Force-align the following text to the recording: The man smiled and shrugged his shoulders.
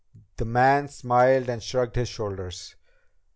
The 0.37 0.45
man 0.45 0.87
smiled 0.87 1.47
and 1.47 1.61
shrugged 1.61 1.95
his 1.95 2.09
shoulders. 2.09 2.75